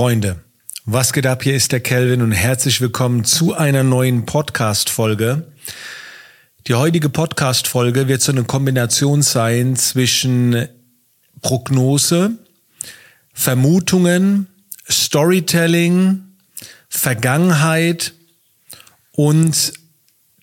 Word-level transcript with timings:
Freunde, 0.00 0.36
was 0.86 1.12
geht 1.12 1.26
ab? 1.26 1.42
Hier 1.42 1.54
ist 1.54 1.72
der 1.72 1.80
Kelvin 1.80 2.22
und 2.22 2.32
herzlich 2.32 2.80
willkommen 2.80 3.26
zu 3.26 3.54
einer 3.54 3.82
neuen 3.82 4.24
Podcast-Folge. 4.24 5.52
Die 6.66 6.72
heutige 6.72 7.10
Podcast-Folge 7.10 8.08
wird 8.08 8.22
so 8.22 8.32
eine 8.32 8.44
Kombination 8.44 9.20
sein 9.20 9.76
zwischen 9.76 10.66
Prognose, 11.42 12.30
Vermutungen, 13.34 14.46
Storytelling, 14.88 16.22
Vergangenheit 16.88 18.14
und 19.12 19.74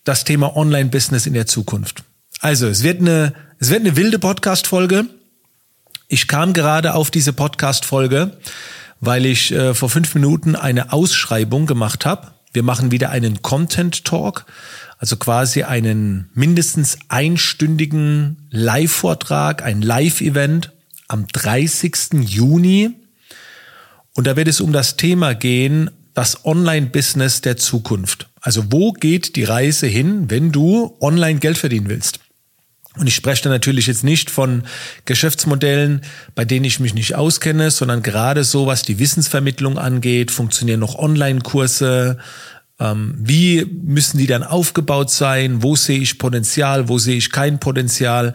das 0.03 0.23
Thema 0.23 0.55
Online-Business 0.55 1.25
in 1.25 1.33
der 1.33 1.47
Zukunft. 1.47 2.03
Also, 2.41 2.67
es 2.67 2.83
wird 2.83 3.01
eine, 3.01 3.33
es 3.57 3.71
wird 3.71 3.79
eine 3.79 3.95
wilde 3.95 4.19
Podcast-Folge. 4.19 5.07
Ich 6.09 6.27
kam 6.27 6.53
gerade 6.53 6.93
auf 6.93 7.09
diese 7.09 7.33
Podcast-Folge, 7.33 8.37
weil 8.99 9.25
ich 9.25 9.51
äh, 9.51 9.73
vor 9.73 9.89
fünf 9.89 10.15
Minuten 10.15 10.55
eine 10.55 10.93
Ausschreibung 10.93 11.65
gemacht 11.65 12.05
habe. 12.05 12.31
Wir 12.53 12.63
machen 12.63 12.91
wieder 12.91 13.09
einen 13.09 13.41
Content 13.41 14.05
Talk, 14.05 14.45
also 14.97 15.17
quasi 15.17 15.63
einen 15.63 16.29
mindestens 16.33 16.97
einstündigen 17.07 18.47
Live-Vortrag, 18.49 19.63
ein 19.63 19.81
Live-Event 19.81 20.71
am 21.07 21.27
30. 21.27 22.13
Juni. 22.21 22.91
Und 24.13 24.25
da 24.25 24.35
wird 24.35 24.47
es 24.47 24.61
um 24.61 24.73
das 24.73 24.97
Thema 24.97 25.35
gehen, 25.35 25.91
das 26.13 26.45
Online-Business 26.45 27.41
der 27.41 27.57
Zukunft. 27.57 28.27
Also 28.41 28.71
wo 28.71 28.93
geht 28.93 29.35
die 29.35 29.43
Reise 29.43 29.85
hin, 29.85 30.31
wenn 30.31 30.51
du 30.51 30.97
online 30.99 31.39
Geld 31.39 31.59
verdienen 31.59 31.89
willst? 31.89 32.19
Und 32.97 33.07
ich 33.07 33.15
spreche 33.15 33.43
da 33.43 33.49
natürlich 33.49 33.87
jetzt 33.87 34.03
nicht 34.03 34.29
von 34.29 34.63
Geschäftsmodellen, 35.05 36.01
bei 36.35 36.45
denen 36.45 36.65
ich 36.65 36.79
mich 36.79 36.93
nicht 36.93 37.15
auskenne, 37.15 37.71
sondern 37.71 38.01
gerade 38.03 38.43
so, 38.43 38.67
was 38.67 38.81
die 38.81 38.99
Wissensvermittlung 38.99 39.77
angeht, 39.77 40.31
funktionieren 40.31 40.79
noch 40.79 40.95
Online-Kurse, 40.95 42.17
ähm, 42.79 43.15
wie 43.17 43.65
müssen 43.65 44.17
die 44.17 44.27
dann 44.27 44.43
aufgebaut 44.43 45.11
sein, 45.11 45.63
wo 45.63 45.75
sehe 45.75 45.99
ich 45.99 46.19
Potenzial, 46.19 46.89
wo 46.89 46.97
sehe 46.97 47.17
ich 47.17 47.31
kein 47.31 47.59
Potenzial. 47.59 48.33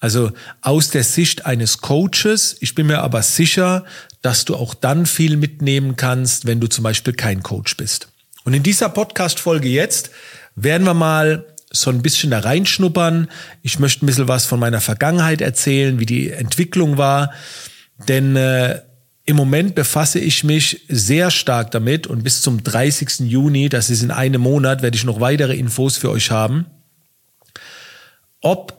Also 0.00 0.32
aus 0.62 0.90
der 0.90 1.04
Sicht 1.04 1.46
eines 1.46 1.78
Coaches, 1.78 2.56
ich 2.60 2.74
bin 2.74 2.86
mir 2.86 3.02
aber 3.02 3.22
sicher, 3.22 3.84
dass 4.22 4.44
du 4.44 4.56
auch 4.56 4.74
dann 4.74 5.06
viel 5.06 5.36
mitnehmen 5.36 5.96
kannst, 5.96 6.46
wenn 6.46 6.60
du 6.60 6.66
zum 6.66 6.84
Beispiel 6.84 7.12
kein 7.12 7.42
Coach 7.42 7.76
bist. 7.76 8.08
Und 8.44 8.54
in 8.54 8.62
dieser 8.62 8.88
Podcast-Folge 8.88 9.68
jetzt 9.68 10.10
werden 10.56 10.86
wir 10.86 10.94
mal 10.94 11.46
so 11.72 11.90
ein 11.90 12.02
bisschen 12.02 12.30
da 12.30 12.40
reinschnuppern. 12.40 13.28
Ich 13.62 13.78
möchte 13.78 14.04
ein 14.04 14.06
bisschen 14.06 14.28
was 14.28 14.46
von 14.46 14.58
meiner 14.58 14.80
Vergangenheit 14.80 15.40
erzählen, 15.40 16.00
wie 16.00 16.06
die 16.06 16.30
Entwicklung 16.30 16.98
war. 16.98 17.32
Denn 18.08 18.34
äh, 18.36 18.80
im 19.24 19.36
Moment 19.36 19.74
befasse 19.76 20.18
ich 20.18 20.42
mich 20.42 20.84
sehr 20.88 21.30
stark 21.30 21.70
damit 21.70 22.06
und 22.06 22.24
bis 22.24 22.42
zum 22.42 22.64
30. 22.64 23.20
Juni, 23.20 23.68
das 23.68 23.88
ist 23.88 24.02
in 24.02 24.10
einem 24.10 24.40
Monat, 24.40 24.82
werde 24.82 24.96
ich 24.96 25.04
noch 25.04 25.20
weitere 25.20 25.54
Infos 25.54 25.96
für 25.96 26.10
euch 26.10 26.30
haben, 26.30 26.66
ob 28.40 28.76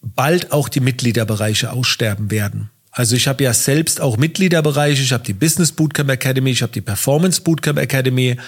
bald 0.00 0.52
auch 0.52 0.68
die 0.68 0.80
Mitgliederbereiche 0.80 1.72
aussterben 1.72 2.30
werden. 2.30 2.70
Also 2.90 3.14
ich 3.14 3.28
habe 3.28 3.44
ja 3.44 3.52
selbst 3.52 4.00
auch 4.00 4.16
Mitgliederbereiche, 4.16 5.02
ich 5.02 5.12
habe 5.12 5.24
die 5.24 5.34
Business 5.34 5.72
Bootcamp 5.72 6.08
Academy, 6.08 6.50
ich 6.50 6.62
habe 6.62 6.72
die 6.72 6.80
Performance 6.80 7.42
Bootcamp 7.42 7.78
Academy 7.78 8.38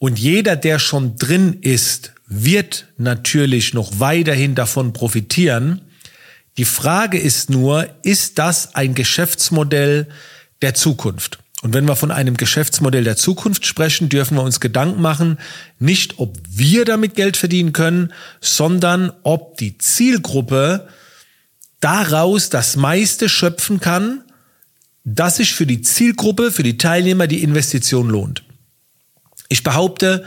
und 0.00 0.18
jeder, 0.18 0.56
der 0.56 0.78
schon 0.78 1.16
drin 1.16 1.58
ist, 1.60 2.14
wird 2.26 2.86
natürlich 2.96 3.74
noch 3.74 4.00
weiterhin 4.00 4.54
davon 4.54 4.94
profitieren. 4.94 5.82
Die 6.56 6.64
Frage 6.64 7.18
ist 7.18 7.50
nur, 7.50 7.86
ist 8.02 8.38
das 8.38 8.74
ein 8.74 8.94
Geschäftsmodell 8.94 10.08
der 10.62 10.72
Zukunft? 10.72 11.38
Und 11.60 11.74
wenn 11.74 11.84
wir 11.84 11.96
von 11.96 12.10
einem 12.10 12.38
Geschäftsmodell 12.38 13.04
der 13.04 13.18
Zukunft 13.18 13.66
sprechen, 13.66 14.08
dürfen 14.08 14.38
wir 14.38 14.42
uns 14.42 14.60
Gedanken 14.60 15.02
machen, 15.02 15.38
nicht 15.78 16.18
ob 16.18 16.38
wir 16.48 16.86
damit 16.86 17.14
Geld 17.14 17.36
verdienen 17.36 17.74
können, 17.74 18.14
sondern 18.40 19.12
ob 19.22 19.58
die 19.58 19.76
Zielgruppe 19.76 20.88
daraus 21.80 22.48
das 22.48 22.76
meiste 22.76 23.28
schöpfen 23.28 23.80
kann, 23.80 24.24
dass 25.04 25.36
sich 25.36 25.52
für 25.52 25.66
die 25.66 25.82
Zielgruppe, 25.82 26.52
für 26.52 26.62
die 26.62 26.78
Teilnehmer 26.78 27.26
die 27.26 27.42
Investition 27.42 28.08
lohnt. 28.08 28.44
Ich 29.50 29.64
behaupte, 29.64 30.24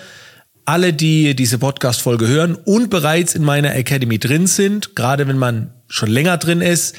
alle, 0.65 0.91
die 0.91 1.33
diese 1.33 1.57
Podcast-Folge 1.57 2.27
hören 2.27 2.55
und 2.55 2.89
bereits 2.89 3.35
in 3.35 3.43
meiner 3.43 3.73
Academy 3.73 4.19
drin 4.19 4.47
sind, 4.47 4.97
gerade 4.97 5.27
wenn 5.27 5.37
man 5.37 5.73
schon 5.87 6.09
länger 6.09 6.37
drin 6.37 6.59
ist, 6.59 6.95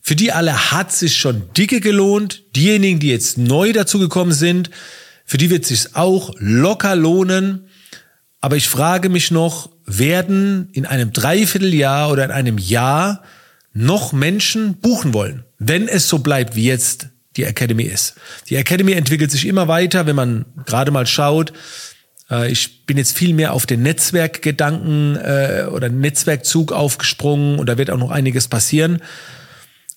für 0.00 0.16
die 0.16 0.32
alle 0.32 0.72
hat 0.72 0.92
sich 0.92 1.16
schon 1.16 1.42
dicke 1.56 1.80
gelohnt. 1.80 2.44
Diejenigen, 2.56 3.00
die 3.00 3.10
jetzt 3.10 3.36
neu 3.36 3.74
dazugekommen 3.74 4.32
sind, 4.32 4.70
für 5.26 5.36
die 5.36 5.50
wird 5.50 5.66
sich 5.66 5.94
auch 5.94 6.32
locker 6.38 6.96
lohnen. 6.96 7.68
Aber 8.40 8.56
ich 8.56 8.68
frage 8.68 9.10
mich 9.10 9.30
noch, 9.30 9.70
werden 9.84 10.70
in 10.72 10.86
einem 10.86 11.12
Dreivierteljahr 11.12 12.10
oder 12.10 12.24
in 12.24 12.30
einem 12.30 12.56
Jahr 12.56 13.22
noch 13.74 14.14
Menschen 14.14 14.76
buchen 14.76 15.12
wollen, 15.12 15.44
wenn 15.58 15.86
es 15.86 16.08
so 16.08 16.20
bleibt, 16.20 16.56
wie 16.56 16.64
jetzt 16.64 17.08
die 17.38 17.44
Academy 17.44 17.84
ist. 17.84 18.16
Die 18.50 18.56
Academy 18.56 18.92
entwickelt 18.92 19.30
sich 19.30 19.46
immer 19.46 19.68
weiter, 19.68 20.06
wenn 20.06 20.16
man 20.16 20.44
gerade 20.66 20.90
mal 20.90 21.06
schaut. 21.06 21.52
Äh, 22.30 22.50
ich 22.50 22.84
bin 22.84 22.98
jetzt 22.98 23.16
viel 23.16 23.32
mehr 23.32 23.54
auf 23.54 23.64
den 23.64 23.82
Netzwerkgedanken 23.82 25.16
äh, 25.16 25.66
oder 25.70 25.88
Netzwerkzug 25.88 26.72
aufgesprungen 26.72 27.58
und 27.58 27.66
da 27.66 27.78
wird 27.78 27.90
auch 27.90 27.98
noch 27.98 28.10
einiges 28.10 28.48
passieren. 28.48 29.00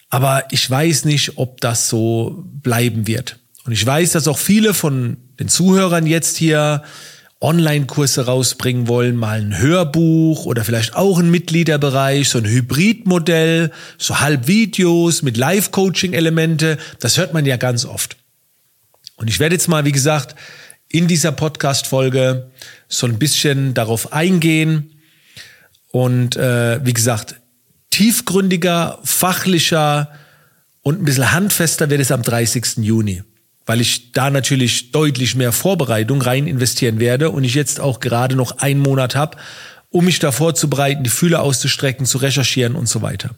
Aber 0.10 0.44
ich 0.52 0.70
weiß 0.70 1.06
nicht, 1.06 1.38
ob 1.38 1.60
das 1.62 1.90
so 1.90 2.44
bleiben 2.46 3.08
wird. 3.08 3.40
Und 3.66 3.72
ich 3.72 3.86
weiß, 3.86 4.12
dass 4.12 4.28
auch 4.28 4.38
viele 4.38 4.74
von 4.74 5.18
den 5.40 5.48
Zuhörern 5.48 6.06
jetzt 6.06 6.38
hier 6.38 6.84
Online-Kurse 7.42 8.28
rausbringen 8.28 8.88
wollen, 8.88 9.16
mal 9.16 9.42
ein 9.42 9.58
Hörbuch 9.58 10.46
oder 10.46 10.64
vielleicht 10.64 10.96
auch 10.96 11.20
ein 11.20 11.32
Mitgliederbereich, 11.32 12.30
so 12.30 12.38
ein 12.38 12.46
Hybridmodell, 12.46 13.72
so 13.98 14.20
Halbvideos 14.20 15.24
mit 15.24 15.38
Live-Coaching-Elemente. 15.38 16.78
Das 17.00 17.18
hört 17.18 17.34
man 17.34 17.46
ja 17.48 17.58
ganz 17.58 17.86
oft. 17.86 18.18
Und 19.16 19.28
ich 19.28 19.40
werde 19.40 19.56
jetzt 19.56 19.68
mal, 19.68 19.86
wie 19.86 19.92
gesagt, 19.92 20.36
in 20.88 21.08
dieser 21.08 21.32
Podcast-Folge 21.32 22.52
so 22.88 23.08
ein 23.08 23.18
bisschen 23.18 23.74
darauf 23.74 24.14
eingehen 24.14 25.02
und 25.92 26.36
äh, 26.36 26.86
wie 26.86 26.94
gesagt, 26.94 27.42
tiefgründiger, 27.90 29.00
fachlicher 29.04 30.12
und 30.82 31.02
ein 31.02 31.06
bisschen 31.06 31.32
handfester 31.32 31.90
wird 31.90 32.02
es 32.02 32.12
am 32.12 32.22
30. 32.22 32.78
Juni 32.78 33.24
weil 33.66 33.82
ich 33.82 34.12
da 34.12 34.30
natürlich 34.30 34.92
deutlich 34.92 35.36
mehr 35.36 35.52
Vorbereitung 35.52 36.22
rein 36.22 36.48
investieren 36.48 37.00
werde 37.00 37.30
und 37.30 37.44
ich 37.44 37.54
jetzt 37.54 37.80
auch 37.80 38.00
gerade 38.00 38.36
noch 38.36 38.58
einen 38.60 38.80
Monat 38.80 39.16
habe, 39.16 39.38
um 39.90 40.06
mich 40.06 40.20
da 40.20 40.32
vorzubereiten, 40.32 41.04
die 41.04 41.10
Fühler 41.10 41.42
auszustrecken, 41.42 42.06
zu 42.06 42.18
recherchieren 42.18 42.76
und 42.76 42.88
so 42.88 43.02
weiter. 43.02 43.32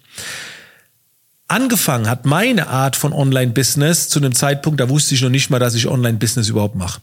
Angefangen 1.47 2.09
hat 2.09 2.25
meine 2.25 2.67
Art 2.67 2.95
von 2.95 3.13
Online-Business 3.13 4.09
zu 4.09 4.19
einem 4.19 4.33
Zeitpunkt, 4.33 4.79
da 4.79 4.89
wusste 4.89 5.13
ich 5.13 5.22
noch 5.22 5.29
nicht 5.29 5.50
mal, 5.50 5.59
dass 5.59 5.75
ich 5.75 5.88
Online-Business 5.88 6.50
überhaupt 6.50 6.75
mache. 6.75 7.01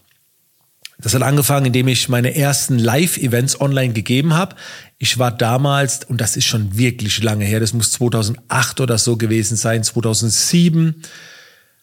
Das 0.98 1.14
hat 1.14 1.22
angefangen, 1.22 1.66
indem 1.66 1.88
ich 1.88 2.09
meine 2.09 2.34
ersten 2.34 2.78
Live-Events 2.78 3.60
online 3.60 3.92
gegeben 3.92 4.34
habe. 4.34 4.56
Ich 4.98 5.19
war 5.19 5.30
damals, 5.30 6.04
und 6.04 6.20
das 6.20 6.36
ist 6.36 6.44
schon 6.44 6.76
wirklich 6.76 7.22
lange 7.22 7.44
her, 7.44 7.60
das 7.60 7.72
muss 7.72 7.92
2008 7.92 8.80
oder 8.80 8.98
so 8.98 9.16
gewesen 9.16 9.56
sein, 9.56 9.82
2007, 9.82 11.03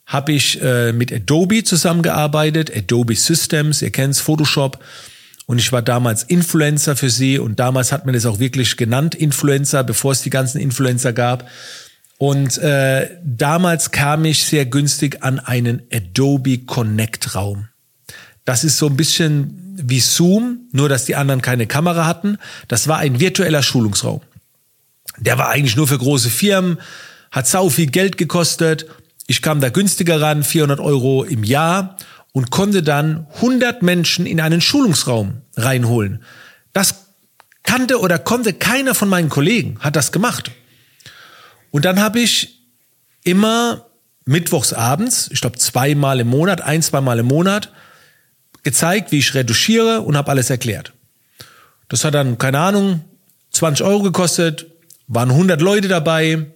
habe 0.08 0.32
ich 0.32 0.62
äh, 0.62 0.94
mit 0.94 1.12
Adobe 1.12 1.66
zusammengearbeitet, 1.66 2.76
Adobe 2.76 3.16
Systems, 3.16 3.82
ihr 3.82 3.92
kennt's, 3.92 4.22
Photoshop. 4.22 4.84
Und 5.46 5.60
ich 5.60 5.72
war 5.72 5.82
damals 5.82 6.24
Influencer 6.24 6.96
für 6.96 7.10
sie 7.10 7.40
und 7.40 7.60
damals 7.60 7.92
hat 7.92 8.06
man 8.06 8.16
es 8.16 8.26
auch 8.26 8.40
wirklich 8.40 8.78
genannt, 8.78 9.16
Influencer, 9.16 9.84
bevor 9.84 10.14
es 10.14 10.22
die 10.22 10.30
ganzen 10.30 10.60
Influencer 10.60 11.14
gab. 11.14 11.50
Und 12.18 12.58
äh, 12.58 13.18
damals 13.24 13.92
kam 13.92 14.26
ich 14.26 14.46
sehr 14.46 14.66
günstig 14.66 15.24
an 15.24 15.40
einen 15.40 15.84
Adobe 15.94 16.60
Connect 16.60 17.36
Raum. 17.36 17.68
Das 18.46 18.64
ist 18.64 18.78
so 18.78 18.88
ein 18.88 18.98
bisschen 18.98 19.76
wie 19.76 20.00
Zoom, 20.00 20.68
nur 20.72 20.90
dass 20.90 21.06
die 21.06 21.16
anderen 21.16 21.42
keine 21.42 21.68
Kamera 21.68 22.06
hatten. 22.06 22.38
Das 22.70 22.88
war 22.88 22.98
ein 22.98 23.20
virtueller 23.20 23.62
Schulungsraum. 23.62 24.22
Der 25.18 25.38
war 25.38 25.50
eigentlich 25.50 25.76
nur 25.76 25.88
für 25.88 25.98
große 25.98 26.30
Firmen, 26.30 26.80
hat 27.32 27.48
sau 27.48 27.70
viel 27.70 27.88
Geld 27.88 28.18
gekostet 28.18 28.86
ich 29.28 29.42
kam 29.42 29.60
da 29.60 29.70
günstiger 29.70 30.22
ran, 30.22 30.44
400 30.44 30.80
Euro 30.80 31.24
im 31.24 31.44
Jahr 31.44 31.98
und 32.32 32.50
konnte 32.50 32.82
dann 32.82 33.28
100 33.36 33.84
Menschen 33.84 34.26
in 34.26 34.40
einen 34.40 34.62
Schulungsraum 34.62 35.42
reinholen. 35.56 36.24
Das 36.74 37.08
kannte 37.64 38.00
oder 38.00 38.18
konnte 38.18 38.54
keiner 38.54 38.96
von 38.96 39.10
meinen 39.10 39.30
Kollegen, 39.30 39.78
hat 39.82 39.98
das 39.98 40.14
gemacht. 40.14 40.52
Und 41.72 41.84
dann 41.84 42.00
habe 42.00 42.20
ich 42.22 42.62
immer 43.24 43.86
mittwochs 44.24 44.72
abends, 44.72 45.30
ich 45.32 45.42
glaube 45.42 45.58
zweimal 45.58 46.22
im 46.22 46.28
Monat, 46.28 46.62
ein, 46.62 46.82
zweimal 46.82 47.20
im 47.20 47.28
Monat, 47.28 47.72
gezeigt, 48.64 49.12
wie 49.12 49.20
ich 49.20 49.34
reduziere 49.34 50.02
und 50.02 50.16
habe 50.16 50.32
alles 50.32 50.50
erklärt. 50.50 50.94
Das 51.90 52.04
hat 52.04 52.14
dann, 52.14 52.38
keine 52.38 52.60
Ahnung, 52.60 53.04
20 53.52 53.86
Euro 53.86 54.04
gekostet, 54.04 54.68
waren 55.08 55.32
100 55.32 55.62
Leute 55.62 55.88
dabei, 55.88 56.48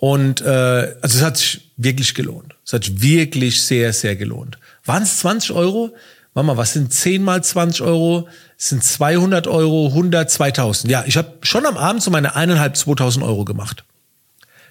und 0.00 0.40
äh, 0.42 0.96
also 1.02 1.18
es 1.18 1.22
hat 1.22 1.36
sich 1.36 1.72
wirklich 1.76 2.14
gelohnt. 2.14 2.54
Es 2.64 2.72
hat 2.72 2.84
sich 2.84 3.02
wirklich 3.02 3.62
sehr, 3.62 3.92
sehr 3.92 4.14
gelohnt. 4.14 4.56
Waren 4.84 5.02
es 5.02 5.18
20 5.18 5.50
Euro? 5.52 5.94
Mama, 6.34 6.56
was 6.56 6.72
sind 6.72 6.92
10 6.92 7.22
mal 7.22 7.42
20 7.42 7.82
Euro? 7.82 8.28
Das 8.56 8.68
sind 8.68 8.84
200 8.84 9.48
Euro, 9.48 9.88
100, 9.88 10.30
2000. 10.30 10.90
Ja, 10.90 11.02
ich 11.04 11.16
habe 11.16 11.38
schon 11.42 11.66
am 11.66 11.76
Abend 11.76 12.00
so 12.00 12.12
meine 12.12 12.36
eineinhalb, 12.36 12.76
2000 12.76 13.24
Euro 13.24 13.44
gemacht. 13.44 13.84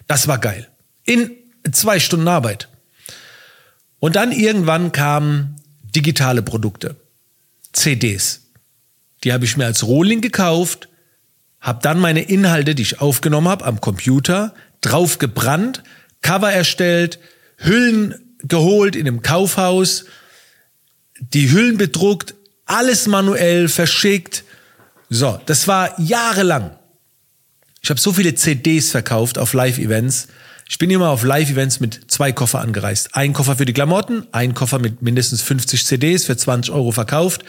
Das 0.08 0.30
war 0.30 0.38
geil. 0.38 0.70
In 1.04 1.32
zwei 1.74 2.00
Stunden 2.00 2.30
Arbeit. 2.30 2.70
Und 4.00 4.16
dann 4.16 4.32
irgendwann 4.32 4.94
kamen 4.94 5.58
digitale 5.94 6.42
Produkte. 6.42 6.96
CDs. 7.74 8.44
Die 9.26 9.34
habe 9.34 9.44
ich 9.44 9.58
mir 9.58 9.66
als 9.66 9.86
Rohling 9.86 10.22
gekauft, 10.22 10.88
habe 11.60 11.80
dann 11.82 12.00
meine 12.00 12.22
Inhalte, 12.22 12.76
die 12.76 12.84
ich 12.84 13.02
aufgenommen 13.02 13.50
habe, 13.50 13.66
am 13.66 13.82
Computer 13.82 14.54
drauf 14.82 15.20
gebrannt, 15.20 15.84
Cover 16.22 16.52
erstellt, 16.52 17.20
Hüllen 17.58 18.16
geholt 18.40 18.96
in 18.96 19.08
einem 19.08 19.22
Kaufhaus, 19.22 20.06
die 21.20 21.52
Hüllen 21.52 21.78
bedruckt, 21.78 22.36
alles 22.66 23.08
manuell 23.08 23.70
verschickt. 23.70 24.44
So, 25.10 25.40
das 25.46 25.68
war 25.68 26.00
jahrelang. 26.00 26.78
Ich 27.82 27.90
habe 27.90 28.00
so 28.00 28.12
viele 28.12 28.36
CDs 28.36 28.92
verkauft 28.92 29.38
auf 29.38 29.54
Live-Events. 29.54 30.28
Ich 30.70 30.78
bin 30.78 30.90
immer 30.90 31.10
auf 31.10 31.24
Live-Events 31.24 31.80
mit 31.80 32.12
zwei 32.12 32.34
Koffer 32.34 32.60
angereist. 32.60 33.16
Ein 33.16 33.32
Koffer 33.32 33.56
für 33.56 33.66
die 33.66 33.74
Klamotten, 33.74 34.28
ein 34.34 34.54
Koffer 34.54 34.80
mit 34.80 35.02
mindestens 35.02 35.42
50 35.42 35.86
CDs 35.86 36.26
für 36.26 36.36
20 36.36 36.74
Euro 36.74 36.92
verkauft 36.92 37.46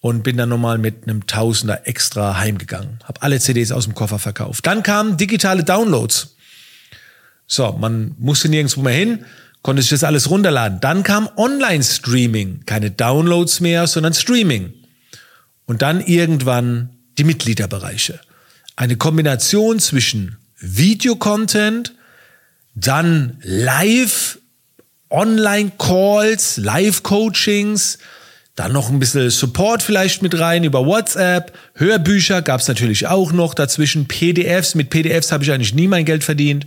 und 0.00 0.22
bin 0.22 0.36
dann 0.36 0.50
nochmal 0.50 0.76
mit 0.76 1.04
einem 1.04 1.26
Tausender 1.26 1.88
extra 1.88 2.36
heimgegangen. 2.36 2.98
Hab 3.04 3.24
alle 3.24 3.40
CDs 3.40 3.72
aus 3.72 3.84
dem 3.84 3.94
Koffer 3.94 4.18
verkauft. 4.18 4.66
Dann 4.66 4.82
kamen 4.82 5.16
digitale 5.16 5.64
Downloads. 5.64 6.33
So, 7.46 7.72
man 7.72 8.14
musste 8.18 8.48
nirgendwo 8.48 8.80
mehr 8.80 8.94
hin, 8.94 9.24
konnte 9.62 9.82
sich 9.82 9.90
das 9.90 10.04
alles 10.04 10.30
runterladen. 10.30 10.80
Dann 10.80 11.02
kam 11.02 11.28
Online-Streaming. 11.36 12.64
Keine 12.66 12.90
Downloads 12.90 13.60
mehr, 13.60 13.86
sondern 13.86 14.14
Streaming. 14.14 14.72
Und 15.66 15.82
dann 15.82 16.00
irgendwann 16.00 16.90
die 17.18 17.24
Mitgliederbereiche. 17.24 18.20
Eine 18.76 18.96
Kombination 18.96 19.78
zwischen 19.78 20.36
Videocontent, 20.58 21.94
dann 22.74 23.38
Live, 23.42 24.38
Online-Calls, 25.10 26.56
Live-Coachings, 26.58 27.98
dann 28.56 28.72
noch 28.72 28.88
ein 28.88 29.00
bisschen 29.00 29.30
Support 29.30 29.82
vielleicht 29.82 30.22
mit 30.22 30.38
rein 30.38 30.64
über 30.64 30.86
WhatsApp. 30.86 31.56
Hörbücher 31.74 32.40
gab's 32.42 32.68
natürlich 32.68 33.06
auch 33.08 33.32
noch 33.32 33.54
dazwischen. 33.54 34.06
PDFs. 34.06 34.74
Mit 34.74 34.90
PDFs 34.90 35.32
habe 35.32 35.42
ich 35.42 35.50
eigentlich 35.50 35.74
nie 35.74 35.88
mein 35.88 36.04
Geld 36.04 36.22
verdient. 36.22 36.66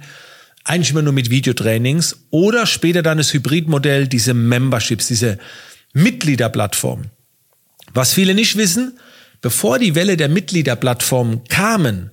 Eigentlich 0.67 0.91
immer 0.91 1.01
nur 1.01 1.13
mit 1.13 1.29
Videotrainings. 1.29 2.25
Oder 2.29 2.65
später 2.65 3.01
dann 3.01 3.17
das 3.17 3.33
Hybridmodell, 3.33 4.07
diese 4.07 4.33
Memberships, 4.33 5.07
diese 5.07 5.39
Mitgliederplattform. 5.93 7.05
Was 7.93 8.13
viele 8.13 8.35
nicht 8.35 8.57
wissen, 8.57 8.99
bevor 9.41 9.79
die 9.79 9.95
Welle 9.95 10.17
der 10.17 10.29
Mitgliederplattform 10.29 11.45
kamen, 11.45 12.11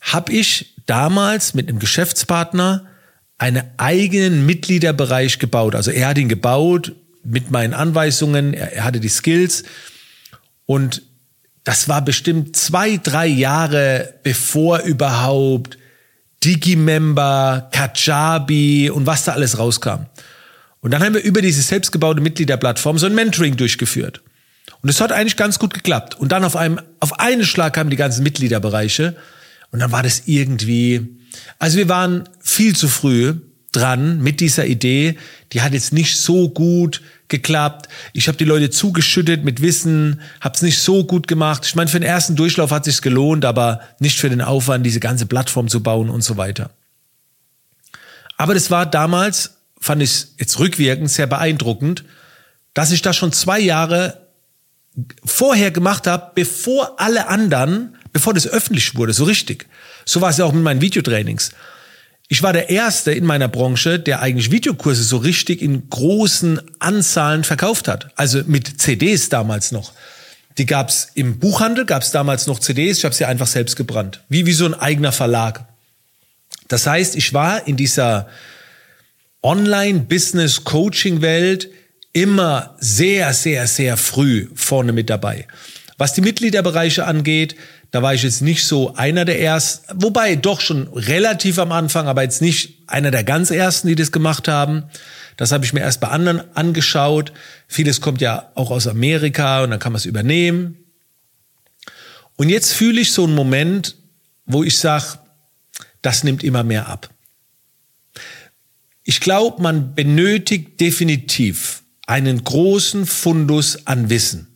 habe 0.00 0.32
ich 0.32 0.74
damals 0.86 1.54
mit 1.54 1.68
einem 1.68 1.78
Geschäftspartner 1.78 2.86
einen 3.38 3.62
eigenen 3.76 4.46
Mitgliederbereich 4.46 5.38
gebaut. 5.38 5.74
Also 5.74 5.90
er 5.90 6.08
hat 6.08 6.18
ihn 6.18 6.28
gebaut, 6.28 6.92
mit 7.22 7.50
meinen 7.50 7.74
Anweisungen, 7.74 8.54
er, 8.54 8.72
er 8.72 8.84
hatte 8.84 9.00
die 9.00 9.08
Skills 9.08 9.64
und 10.64 11.02
das 11.64 11.88
war 11.88 12.02
bestimmt 12.02 12.56
zwei, 12.56 12.96
drei 12.96 13.26
Jahre 13.26 14.14
bevor 14.22 14.80
überhaupt 14.80 15.78
Digimember, 16.44 17.68
Kajabi 17.72 18.90
und 18.90 19.06
was 19.06 19.24
da 19.24 19.32
alles 19.32 19.58
rauskam. 19.58 20.06
Und 20.80 20.92
dann 20.92 21.02
haben 21.02 21.14
wir 21.14 21.22
über 21.22 21.42
diese 21.42 21.62
selbstgebaute 21.62 22.20
Mitgliederplattform 22.20 22.98
so 22.98 23.06
ein 23.06 23.14
Mentoring 23.14 23.56
durchgeführt. 23.56 24.22
Und 24.82 24.88
es 24.88 25.00
hat 25.00 25.10
eigentlich 25.10 25.36
ganz 25.36 25.58
gut 25.58 25.74
geklappt. 25.74 26.14
Und 26.14 26.32
dann 26.32 26.44
auf 26.44 26.54
einem, 26.54 26.80
auf 27.00 27.18
einen 27.18 27.44
Schlag 27.44 27.74
kamen 27.74 27.90
die 27.90 27.96
ganzen 27.96 28.22
Mitgliederbereiche. 28.22 29.16
Und 29.72 29.80
dann 29.80 29.90
war 29.90 30.02
das 30.02 30.22
irgendwie, 30.26 31.08
also 31.58 31.78
wir 31.78 31.88
waren 31.88 32.28
viel 32.40 32.76
zu 32.76 32.88
früh 32.88 33.34
dran 33.72 34.22
mit 34.22 34.40
dieser 34.40 34.66
Idee. 34.66 35.16
Die 35.52 35.62
hat 35.62 35.72
jetzt 35.72 35.92
nicht 35.92 36.16
so 36.18 36.48
gut 36.48 37.02
geklappt. 37.28 37.88
Ich 38.12 38.28
habe 38.28 38.38
die 38.38 38.44
Leute 38.44 38.70
zugeschüttet 38.70 39.44
mit 39.44 39.60
Wissen, 39.60 40.20
habe 40.40 40.54
es 40.54 40.62
nicht 40.62 40.78
so 40.78 41.04
gut 41.04 41.26
gemacht. 41.28 41.64
Ich 41.66 41.74
meine, 41.74 41.88
für 41.88 41.98
den 41.98 42.08
ersten 42.08 42.36
Durchlauf 42.36 42.70
hat 42.70 42.84
sich 42.84 43.02
gelohnt, 43.02 43.44
aber 43.44 43.80
nicht 43.98 44.18
für 44.18 44.30
den 44.30 44.40
Aufwand, 44.40 44.86
diese 44.86 45.00
ganze 45.00 45.26
Plattform 45.26 45.68
zu 45.68 45.82
bauen 45.82 46.10
und 46.10 46.22
so 46.22 46.36
weiter. 46.36 46.70
Aber 48.36 48.54
das 48.54 48.70
war 48.70 48.86
damals, 48.86 49.58
fand 49.80 50.02
ich 50.02 50.26
jetzt 50.38 50.58
rückwirkend 50.58 51.10
sehr 51.10 51.26
beeindruckend, 51.26 52.04
dass 52.74 52.92
ich 52.92 53.02
das 53.02 53.16
schon 53.16 53.32
zwei 53.32 53.58
Jahre 53.58 54.26
vorher 55.24 55.70
gemacht 55.70 56.06
habe, 56.06 56.32
bevor 56.34 57.00
alle 57.00 57.28
anderen, 57.28 57.96
bevor 58.12 58.34
das 58.34 58.46
öffentlich 58.46 58.94
wurde, 58.94 59.12
so 59.12 59.24
richtig. 59.24 59.66
So 60.04 60.20
war 60.20 60.30
es 60.30 60.38
ja 60.38 60.44
auch 60.44 60.52
mit 60.52 60.62
meinen 60.62 60.80
Videotrainings. 60.80 61.50
Ich 62.28 62.42
war 62.42 62.52
der 62.52 62.70
Erste 62.70 63.12
in 63.12 63.24
meiner 63.24 63.46
Branche, 63.48 64.00
der 64.00 64.20
eigentlich 64.20 64.50
Videokurse 64.50 65.04
so 65.04 65.18
richtig 65.18 65.62
in 65.62 65.88
großen 65.88 66.60
Anzahlen 66.80 67.44
verkauft 67.44 67.86
hat. 67.86 68.10
Also 68.16 68.42
mit 68.46 68.80
CDs 68.80 69.28
damals 69.28 69.70
noch. 69.70 69.92
Die 70.58 70.66
gab's 70.66 71.06
im 71.14 71.38
Buchhandel, 71.38 71.84
gab's 71.84 72.10
damals 72.10 72.48
noch 72.48 72.58
CDs. 72.58 72.98
Ich 72.98 73.04
habe 73.04 73.14
sie 73.14 73.26
einfach 73.26 73.46
selbst 73.46 73.76
gebrannt. 73.76 74.24
Wie, 74.28 74.44
wie 74.46 74.52
so 74.52 74.64
ein 74.64 74.74
eigener 74.74 75.12
Verlag. 75.12 75.68
Das 76.68 76.84
heißt, 76.86 77.14
ich 77.14 77.32
war 77.32 77.68
in 77.68 77.76
dieser 77.76 78.28
Online-Business-Coaching-Welt 79.42 81.68
immer 82.12 82.74
sehr, 82.80 83.32
sehr, 83.34 83.68
sehr 83.68 83.96
früh 83.96 84.48
vorne 84.54 84.92
mit 84.92 85.08
dabei. 85.10 85.46
Was 85.98 86.14
die 86.14 86.22
Mitgliederbereiche 86.22 87.06
angeht, 87.06 87.54
da 87.96 88.02
war 88.02 88.12
ich 88.12 88.24
jetzt 88.24 88.42
nicht 88.42 88.66
so 88.66 88.94
einer 88.94 89.24
der 89.24 89.40
ersten, 89.40 90.02
wobei 90.02 90.36
doch 90.36 90.60
schon 90.60 90.86
relativ 90.88 91.58
am 91.58 91.72
Anfang, 91.72 92.08
aber 92.08 92.24
jetzt 92.24 92.42
nicht 92.42 92.82
einer 92.86 93.10
der 93.10 93.24
ganz 93.24 93.50
ersten, 93.50 93.88
die 93.88 93.94
das 93.94 94.12
gemacht 94.12 94.48
haben. 94.48 94.84
Das 95.38 95.50
habe 95.50 95.64
ich 95.64 95.72
mir 95.72 95.80
erst 95.80 96.02
bei 96.02 96.08
anderen 96.08 96.42
angeschaut. 96.54 97.32
Vieles 97.66 98.02
kommt 98.02 98.20
ja 98.20 98.52
auch 98.54 98.70
aus 98.70 98.86
Amerika 98.86 99.64
und 99.64 99.70
dann 99.70 99.80
kann 99.80 99.92
man 99.92 99.98
es 99.98 100.04
übernehmen. 100.04 100.76
Und 102.36 102.50
jetzt 102.50 102.74
fühle 102.74 103.00
ich 103.00 103.12
so 103.12 103.24
einen 103.24 103.34
Moment, 103.34 103.96
wo 104.44 104.62
ich 104.62 104.76
sage, 104.76 105.18
das 106.02 106.22
nimmt 106.22 106.44
immer 106.44 106.64
mehr 106.64 106.88
ab. 106.88 107.08
Ich 109.04 109.20
glaube, 109.20 109.62
man 109.62 109.94
benötigt 109.94 110.82
definitiv 110.82 111.82
einen 112.06 112.44
großen 112.44 113.06
Fundus 113.06 113.86
an 113.86 114.10
Wissen. 114.10 114.48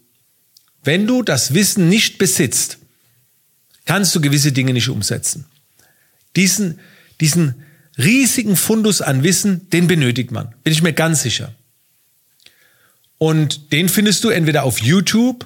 Wenn 0.85 1.07
du 1.07 1.23
das 1.23 1.55
Wissen 1.55 1.89
nicht 1.89 2.19
besitzt, 2.19 2.80
kannst 3.91 4.15
du 4.15 4.21
gewisse 4.21 4.53
Dinge 4.53 4.73
nicht 4.73 4.89
umsetzen. 4.89 5.47
Diesen, 6.37 6.79
diesen 7.21 7.57
riesigen 7.99 8.55
Fundus 8.55 9.03
an 9.03 9.25
Wissen, 9.25 9.69
den 9.71 9.89
benötigt 9.89 10.31
man, 10.31 10.55
bin 10.63 10.73
ich 10.73 10.81
mir 10.81 10.93
ganz 10.93 11.23
sicher. 11.23 11.53
Und 13.19 13.73
den 13.73 13.89
findest 13.89 14.23
du 14.23 14.29
entweder 14.29 14.63
auf 14.63 14.81
YouTube, 14.81 15.45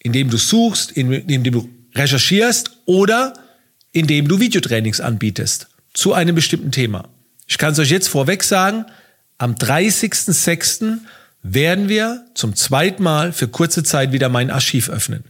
indem 0.00 0.28
du 0.28 0.36
suchst, 0.36 0.92
indem 0.92 1.44
du 1.44 1.70
recherchierst 1.94 2.72
oder 2.84 3.32
indem 3.92 4.28
du 4.28 4.38
Videotrainings 4.38 5.00
anbietest 5.00 5.68
zu 5.94 6.12
einem 6.12 6.34
bestimmten 6.34 6.72
Thema. 6.72 7.08
Ich 7.46 7.56
kann 7.56 7.72
es 7.72 7.78
euch 7.78 7.90
jetzt 7.90 8.08
vorweg 8.08 8.44
sagen, 8.44 8.84
am 9.38 9.54
30.06. 9.54 10.98
werden 11.42 11.88
wir 11.88 12.26
zum 12.34 12.54
zweiten 12.54 13.02
Mal 13.02 13.32
für 13.32 13.48
kurze 13.48 13.82
Zeit 13.82 14.12
wieder 14.12 14.28
mein 14.28 14.50
Archiv 14.50 14.90
öffnen. 14.90 15.24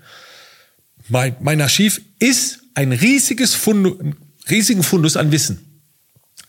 Mein, 1.09 1.37
mein 1.41 1.61
Archiv 1.61 2.01
ist 2.19 2.61
ein 2.75 2.93
riesiges 2.93 3.55
Fundus, 3.55 3.97
riesigen 4.51 4.83
Fundus 4.83 5.17
an 5.17 5.33
Wissen. 5.33 5.83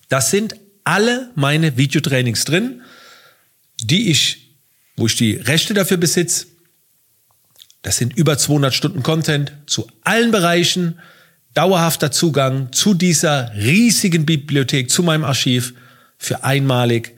Das 0.10 0.32
sind 0.32 0.56
alle 0.84 1.32
meine 1.36 1.78
Videotrainings 1.78 2.46
drin, 2.46 2.82
die 3.82 4.10
ich, 4.10 4.56
wo 4.96 5.08
ich 5.08 5.16
die 5.16 5.34
Rechte 5.36 5.74
dafür 5.74 5.98
besitze. 5.98 6.48
Das 7.82 7.98
sind 7.98 8.16
über 8.18 8.38
200 8.38 8.74
Stunden 8.74 9.04
Content 9.04 9.54
zu 9.66 9.88
allen 10.04 10.32
Bereichen, 10.32 11.00
dauerhafter 11.54 12.12
Zugang 12.12 12.74
zu 12.74 12.94
dieser 12.94 13.56
riesigen 13.56 14.26
Bibliothek, 14.26 14.90
zu 14.90 15.04
meinem 15.04 15.24
Archiv 15.24 15.74
für 16.18 16.44
einmalig. 16.44 17.16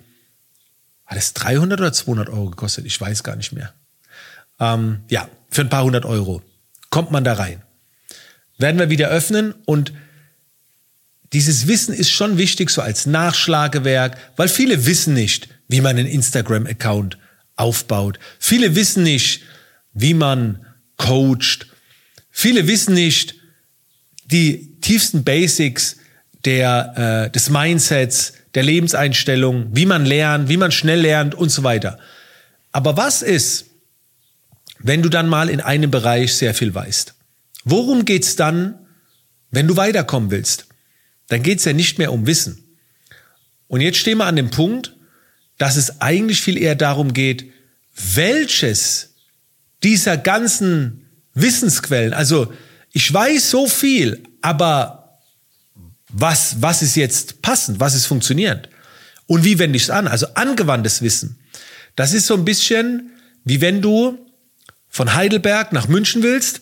Hat 1.08 1.18
es 1.18 1.34
300 1.34 1.80
oder 1.80 1.94
200 1.94 2.30
Euro 2.30 2.52
gekostet? 2.52 2.86
Ich 2.86 3.02
weiß 3.02 3.24
gar 3.24 3.36
nicht 3.36 3.52
mehr. 3.52 3.74
Ähm, 4.60 5.00
ja, 5.10 5.28
für 5.50 5.62
ein 5.62 5.70
paar 5.70 5.84
hundert 5.84 6.06
Euro 6.06 6.44
kommt 6.92 7.10
man 7.10 7.24
da 7.24 7.34
rein. 7.34 7.64
Werden 8.60 8.78
wir 8.78 8.92
wieder 8.92 9.08
öffnen 9.10 9.56
und 9.66 9.92
dieses 11.34 11.68
Wissen 11.68 11.94
ist 11.94 12.12
schon 12.12 12.38
wichtig, 12.38 12.70
so 12.70 12.82
als 12.82 13.08
Nachschlagewerk, 13.08 14.18
weil 14.36 14.50
viele 14.50 14.86
wissen 14.86 15.16
nicht, 15.16 15.48
wie 15.68 15.82
man 15.82 15.98
einen 15.98 16.08
Instagram-Account 16.08 17.18
aufbaut. 17.56 18.20
Viele 18.38 18.76
wissen 18.76 19.04
nicht, 19.04 19.42
wie 19.94 20.14
man 20.14 20.66
coacht. 20.98 21.68
Viele 22.30 22.68
wissen 22.68 22.94
nicht 22.94 23.36
die 24.26 24.78
tiefsten 24.82 25.24
Basics 25.24 25.98
der, 26.46 27.28
äh, 27.28 27.32
des 27.32 27.50
Mindsets, 27.50 28.34
der 28.54 28.64
Lebenseinstellung, 28.64 29.68
wie 29.72 29.86
man 29.86 30.06
lernt, 30.06 30.50
wie 30.50 30.58
man 30.58 30.72
schnell 30.72 31.02
lernt 31.02 31.34
und 31.34 31.50
so 31.50 31.64
weiter. 31.64 31.98
Aber 32.74 32.98
was 32.98 33.22
ist, 33.22 33.71
wenn 34.84 35.02
du 35.02 35.10
dann 35.10 35.28
mal 35.28 35.50
in 35.50 35.62
einem 35.62 35.92
Bereich 35.92 36.34
sehr 36.34 36.54
viel 36.54 36.74
weißt? 36.74 37.14
Worum 37.64 38.06
geht's 38.06 38.36
dann, 38.36 38.88
wenn 39.52 39.68
du 39.68 39.76
weiterkommen 39.76 40.32
willst? 40.32 40.68
Dann 41.28 41.44
geht's 41.44 41.66
ja 41.66 41.74
nicht 41.74 41.98
mehr 41.98 42.12
um 42.12 42.28
Wissen. 42.28 42.78
Und 43.68 43.82
jetzt 43.82 43.98
stehen 43.98 44.18
wir 44.18 44.26
an 44.26 44.36
dem 44.36 44.50
Punkt, 44.50 44.96
dass 45.58 45.76
es 45.76 46.02
eigentlich 46.02 46.42
viel 46.42 46.58
eher 46.58 46.76
darum 46.76 47.14
geht, 47.14 47.52
welches 48.16 49.16
dieser 49.84 50.18
ganzen 50.18 51.08
Wissensquellen, 51.34 52.14
also 52.14 52.54
ich 52.92 53.12
weiß 53.12 53.50
so 53.50 53.68
viel, 53.68 54.24
aber 54.42 55.20
was, 56.10 56.62
was 56.62 56.82
ist 56.82 56.96
jetzt 56.96 57.42
passend, 57.42 57.80
was 57.80 57.96
ist 57.96 58.06
funktionierend? 58.06 58.70
Und 59.28 59.46
wie 59.46 59.60
wende 59.60 59.78
ich 59.78 59.84
es 59.84 59.90
an? 59.90 60.08
Also 60.08 60.28
angewandtes 60.34 61.02
Wissen. 61.02 61.40
Das 61.96 62.12
ist 62.12 62.28
so 62.28 62.34
ein 62.34 62.44
bisschen 62.44 63.12
wie 63.44 63.62
wenn 63.62 63.82
du 63.82 64.20
von 64.92 65.16
Heidelberg 65.16 65.72
nach 65.72 65.88
München 65.88 66.22
willst 66.22 66.62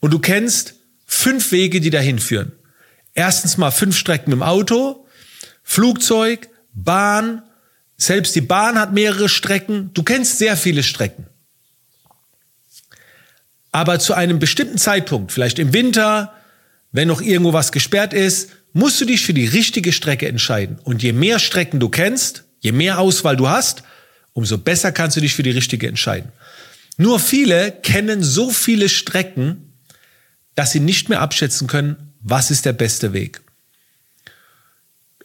und 0.00 0.12
du 0.12 0.18
kennst 0.18 0.74
fünf 1.06 1.52
Wege, 1.52 1.80
die 1.80 1.90
dahin 1.90 2.18
führen. 2.18 2.50
Erstens 3.14 3.58
mal 3.58 3.70
fünf 3.70 3.96
Strecken 3.96 4.32
im 4.32 4.42
Auto, 4.42 5.06
Flugzeug, 5.62 6.48
Bahn, 6.72 7.42
selbst 7.98 8.34
die 8.34 8.40
Bahn 8.40 8.80
hat 8.80 8.92
mehrere 8.92 9.28
Strecken. 9.28 9.90
Du 9.92 10.02
kennst 10.02 10.38
sehr 10.38 10.56
viele 10.56 10.82
Strecken. 10.82 11.26
Aber 13.70 13.98
zu 13.98 14.14
einem 14.14 14.38
bestimmten 14.38 14.78
Zeitpunkt, 14.78 15.30
vielleicht 15.30 15.58
im 15.58 15.72
Winter, 15.72 16.32
wenn 16.90 17.08
noch 17.08 17.20
irgendwo 17.20 17.52
was 17.52 17.70
gesperrt 17.70 18.14
ist, 18.14 18.50
musst 18.72 19.00
du 19.00 19.04
dich 19.04 19.24
für 19.24 19.34
die 19.34 19.46
richtige 19.46 19.92
Strecke 19.92 20.26
entscheiden. 20.26 20.78
Und 20.84 21.02
je 21.02 21.12
mehr 21.12 21.38
Strecken 21.38 21.80
du 21.80 21.90
kennst, 21.90 22.44
je 22.60 22.72
mehr 22.72 22.98
Auswahl 22.98 23.36
du 23.36 23.48
hast, 23.48 23.82
umso 24.32 24.56
besser 24.56 24.90
kannst 24.90 25.16
du 25.18 25.20
dich 25.20 25.34
für 25.34 25.42
die 25.42 25.50
richtige 25.50 25.86
entscheiden. 25.86 26.32
Nur 26.96 27.20
viele 27.20 27.72
kennen 27.72 28.22
so 28.22 28.50
viele 28.50 28.88
Strecken, 28.88 29.72
dass 30.54 30.72
sie 30.72 30.80
nicht 30.80 31.08
mehr 31.08 31.20
abschätzen 31.20 31.66
können, 31.66 32.12
was 32.20 32.50
ist 32.50 32.64
der 32.64 32.72
beste 32.72 33.12
Weg. 33.12 33.40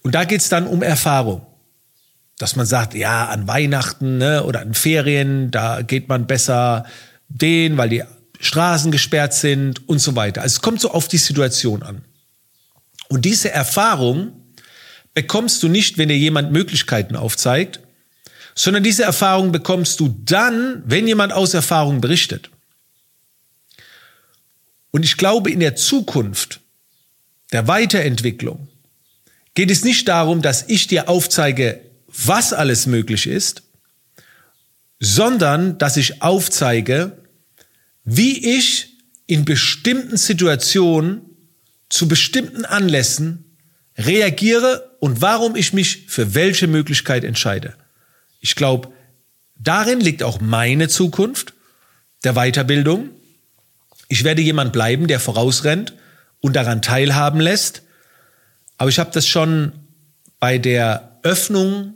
Und 0.03 0.15
da 0.15 0.23
geht's 0.23 0.49
dann 0.49 0.67
um 0.67 0.81
Erfahrung. 0.81 1.45
Dass 2.37 2.55
man 2.55 2.65
sagt, 2.65 2.93
ja, 2.93 3.27
an 3.27 3.47
Weihnachten 3.47 4.19
ne, 4.19 4.43
oder 4.43 4.61
an 4.61 4.73
Ferien, 4.73 5.51
da 5.51 5.81
geht 5.81 6.07
man 6.07 6.27
besser 6.27 6.85
den, 7.29 7.77
weil 7.77 7.89
die 7.89 8.03
Straßen 8.39 8.91
gesperrt 8.91 9.33
sind 9.33 9.89
und 9.89 9.99
so 9.99 10.15
weiter. 10.15 10.43
Also 10.43 10.55
es 10.55 10.61
kommt 10.61 10.79
so 10.79 10.91
auf 10.91 11.07
die 11.07 11.17
Situation 11.17 11.83
an. 11.83 12.03
Und 13.09 13.25
diese 13.25 13.51
Erfahrung 13.51 14.33
bekommst 15.13 15.63
du 15.63 15.67
nicht, 15.67 15.97
wenn 15.97 16.09
dir 16.09 16.17
jemand 16.17 16.51
Möglichkeiten 16.51 17.15
aufzeigt, 17.15 17.79
sondern 18.57 18.81
diese 18.81 19.03
Erfahrung 19.03 19.51
bekommst 19.51 19.99
du 19.99 20.19
dann, 20.25 20.81
wenn 20.83 21.07
jemand 21.07 21.31
aus 21.31 21.53
Erfahrung 21.53 22.01
berichtet. 22.01 22.49
Und 24.89 25.05
ich 25.05 25.15
glaube, 25.15 25.51
in 25.51 25.59
der 25.59 25.75
Zukunft 25.75 26.59
der 27.51 27.67
Weiterentwicklung 27.67 28.67
geht 29.53 29.69
es 29.69 29.83
nicht 29.83 30.07
darum, 30.07 30.41
dass 30.41 30.65
ich 30.69 30.87
dir 30.87 31.07
aufzeige, 31.07 31.81
was 32.07 32.51
alles 32.51 32.87
möglich 32.87 33.27
ist, 33.27 33.61
sondern 34.99 35.77
dass 35.77 35.95
ich 35.95 36.23
aufzeige, 36.23 37.23
wie 38.05 38.57
ich 38.57 38.97
in 39.27 39.45
bestimmten 39.45 40.17
Situationen 40.17 41.21
zu 41.89 42.07
bestimmten 42.07 42.65
Anlässen 42.65 43.55
reagiere 43.99 44.97
und 44.99 45.21
warum 45.21 45.55
ich 45.55 45.73
mich 45.73 46.07
für 46.07 46.33
welche 46.33 46.65
Möglichkeit 46.65 47.23
entscheide. 47.23 47.75
Ich 48.39 48.55
glaube, 48.55 48.89
darin 49.55 49.99
liegt 49.99 50.23
auch 50.23 50.39
meine 50.39 50.87
Zukunft 50.87 51.53
der 52.23 52.33
Weiterbildung. 52.33 53.09
Ich 54.07 54.23
werde 54.23 54.41
jemand 54.41 54.73
bleiben, 54.73 55.07
der 55.07 55.19
vorausrennt 55.19 55.93
und 56.39 56.55
daran 56.55 56.81
teilhaben 56.81 57.39
lässt. 57.39 57.83
Aber 58.77 58.89
ich 58.89 58.99
habe 58.99 59.11
das 59.11 59.27
schon 59.27 59.73
bei 60.39 60.57
der 60.57 61.19
Öffnung, 61.23 61.95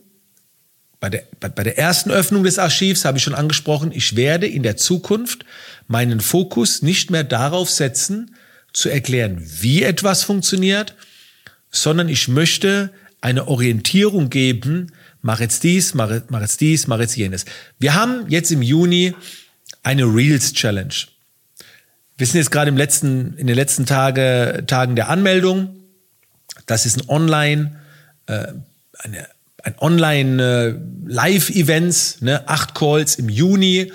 bei 1.00 1.10
der, 1.10 1.24
bei, 1.40 1.50
bei 1.50 1.64
der 1.64 1.78
ersten 1.78 2.12
Öffnung 2.12 2.44
des 2.44 2.60
Archivs 2.60 3.06
habe 3.06 3.18
ich 3.18 3.24
schon 3.24 3.36
angesprochen, 3.36 3.92
ich 3.92 4.16
werde 4.16 4.48
in 4.48 4.64
der 4.64 4.78
Zukunft 4.78 5.46
meinen 5.88 6.20
Fokus 6.20 6.82
nicht 6.82 7.12
mehr 7.12 7.24
darauf 7.24 7.70
setzen, 7.70 8.36
zu 8.74 8.90
erklären, 8.90 9.42
wie 9.44 9.84
etwas 9.84 10.24
funktioniert, 10.24 10.96
sondern 11.72 12.08
ich 12.10 12.28
möchte 12.28 12.92
eine 13.20 13.48
Orientierung 13.48 14.30
geben, 14.30 14.92
mach 15.22 15.40
jetzt 15.40 15.64
dies, 15.64 15.94
mach, 15.94 16.12
mach 16.30 16.42
jetzt 16.42 16.62
dies, 16.62 16.88
mach 16.88 17.00
jetzt 17.00 17.16
jenes. 17.16 17.46
Wir 17.80 17.94
haben 17.94 18.26
jetzt 18.28 18.52
im 18.52 18.62
Juni 18.62 19.14
eine 19.84 20.04
Reels 20.04 20.54
Challenge. 20.54 20.94
Wir 22.18 22.28
sind 22.28 22.38
jetzt 22.38 22.52
gerade 22.52 22.70
im 22.70 22.78
letzten, 22.78 23.36
in 23.38 23.48
den 23.48 23.56
letzten 23.56 23.86
Tage, 23.86 24.64
Tagen 24.68 24.96
der 24.96 25.10
Anmeldung. 25.10 25.76
Das 26.68 26.86
ist 26.86 27.02
ein 27.02 27.10
Online, 27.10 27.80
äh, 28.28 28.48
eine, 29.00 29.28
ein 29.64 29.76
Online 29.80 30.80
äh, 31.08 32.24
ne, 32.24 32.48
acht 32.48 32.76
Calls 32.76 33.16
im 33.16 33.30
Juni, 33.30 33.92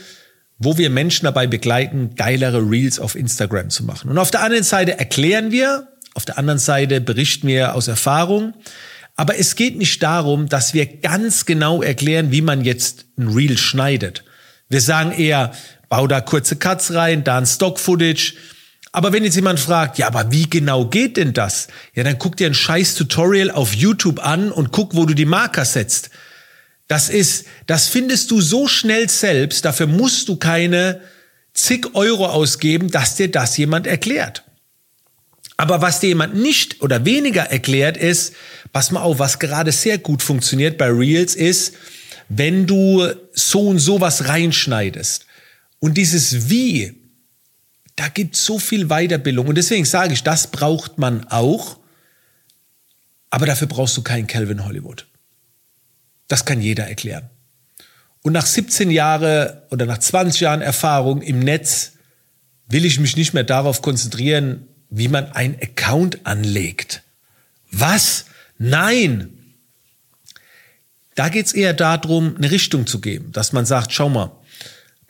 wo 0.58 0.78
wir 0.78 0.90
Menschen 0.90 1.24
dabei 1.24 1.46
begleiten, 1.46 2.14
geilere 2.16 2.58
Reels 2.68 2.98
auf 2.98 3.14
Instagram 3.14 3.70
zu 3.70 3.84
machen. 3.84 4.10
Und 4.10 4.18
auf 4.18 4.30
der 4.30 4.42
anderen 4.42 4.64
Seite 4.64 4.98
erklären 4.98 5.52
wir, 5.52 5.88
auf 6.14 6.24
der 6.24 6.38
anderen 6.38 6.58
Seite 6.58 7.00
berichten 7.00 7.46
wir 7.46 7.74
aus 7.74 7.88
Erfahrung. 7.88 8.54
Aber 9.16 9.38
es 9.38 9.56
geht 9.56 9.76
nicht 9.76 10.02
darum, 10.02 10.48
dass 10.48 10.74
wir 10.74 10.86
ganz 10.86 11.46
genau 11.46 11.82
erklären, 11.82 12.30
wie 12.30 12.42
man 12.42 12.64
jetzt 12.64 13.06
ein 13.18 13.28
Reel 13.28 13.56
schneidet. 13.56 14.24
Wir 14.68 14.82
sagen 14.82 15.12
eher, 15.12 15.52
bau 15.88 16.06
da 16.06 16.20
kurze 16.20 16.56
Cuts 16.56 16.92
rein, 16.92 17.24
da 17.24 17.38
ein 17.38 17.46
Stock-Footage. 17.46 18.34
Aber 18.92 19.12
wenn 19.12 19.24
jetzt 19.24 19.36
jemand 19.36 19.60
fragt, 19.60 19.98
ja, 19.98 20.06
aber 20.06 20.32
wie 20.32 20.48
genau 20.48 20.86
geht 20.86 21.16
denn 21.16 21.32
das? 21.32 21.68
Ja, 21.94 22.04
dann 22.04 22.18
guck 22.18 22.36
dir 22.36 22.46
ein 22.46 22.54
scheiß 22.54 22.94
Tutorial 22.94 23.50
auf 23.50 23.74
YouTube 23.74 24.24
an 24.24 24.52
und 24.52 24.70
guck, 24.72 24.94
wo 24.94 25.06
du 25.06 25.14
die 25.14 25.24
Marker 25.24 25.64
setzt. 25.64 26.10
Das 26.88 27.08
ist, 27.08 27.46
das 27.66 27.88
findest 27.88 28.30
du 28.30 28.40
so 28.40 28.68
schnell 28.68 29.08
selbst, 29.08 29.64
dafür 29.64 29.86
musst 29.86 30.28
du 30.28 30.36
keine 30.36 31.00
zig 31.52 31.94
Euro 31.94 32.26
ausgeben, 32.26 32.90
dass 32.90 33.16
dir 33.16 33.30
das 33.30 33.56
jemand 33.56 33.86
erklärt. 33.86 34.45
Aber 35.56 35.80
was 35.80 36.00
dir 36.00 36.08
jemand 36.08 36.34
nicht 36.34 36.82
oder 36.82 37.04
weniger 37.04 37.44
erklärt 37.44 37.96
ist, 37.96 38.34
pass 38.72 38.90
mal 38.90 39.00
auf, 39.00 39.18
was 39.18 39.38
gerade 39.38 39.72
sehr 39.72 39.98
gut 39.98 40.22
funktioniert 40.22 40.76
bei 40.76 40.88
Reels 40.88 41.34
ist, 41.34 41.74
wenn 42.28 42.66
du 42.66 43.06
so 43.32 43.68
und 43.68 43.78
so 43.78 44.00
was 44.00 44.28
reinschneidest. 44.28 45.26
Und 45.78 45.94
dieses 45.94 46.50
Wie, 46.50 47.00
da 47.94 48.08
gibt 48.08 48.36
so 48.36 48.58
viel 48.58 48.88
Weiterbildung. 48.88 49.46
Und 49.46 49.54
deswegen 49.56 49.84
sage 49.84 50.12
ich, 50.12 50.22
das 50.22 50.48
braucht 50.48 50.98
man 50.98 51.24
auch. 51.28 51.78
Aber 53.30 53.46
dafür 53.46 53.66
brauchst 53.66 53.96
du 53.96 54.02
keinen 54.02 54.26
Calvin 54.26 54.64
Hollywood. 54.64 55.06
Das 56.28 56.44
kann 56.44 56.60
jeder 56.60 56.86
erklären. 56.86 57.30
Und 58.22 58.32
nach 58.32 58.46
17 58.46 58.90
Jahren 58.90 59.56
oder 59.70 59.86
nach 59.86 59.98
20 59.98 60.40
Jahren 60.40 60.60
Erfahrung 60.60 61.22
im 61.22 61.38
Netz 61.38 61.92
will 62.68 62.84
ich 62.84 62.98
mich 62.98 63.16
nicht 63.16 63.34
mehr 63.34 63.44
darauf 63.44 63.82
konzentrieren, 63.82 64.66
wie 64.90 65.08
man 65.08 65.32
ein 65.32 65.56
Account 65.60 66.26
anlegt. 66.26 67.02
Was? 67.70 68.26
Nein! 68.58 69.32
Da 71.14 71.30
geht's 71.30 71.52
eher 71.52 71.72
darum, 71.72 72.36
eine 72.36 72.50
Richtung 72.50 72.86
zu 72.86 73.00
geben, 73.00 73.32
dass 73.32 73.52
man 73.52 73.64
sagt, 73.64 73.92
schau 73.92 74.08
mal, 74.08 74.32